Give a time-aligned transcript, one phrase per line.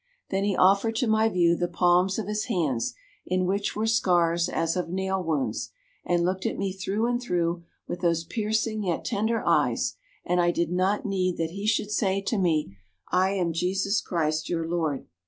[0.31, 4.49] "Then he offered to my view the palms of his hands, in which were scars
[4.49, 5.69] as of nail wounds,
[6.03, 10.71] and looked me through and through with those piercing yet tender eyes; and I did
[10.71, 12.75] not need that he should say to me,
[13.11, 15.05] 'I am Jesus Christ, your Lord.'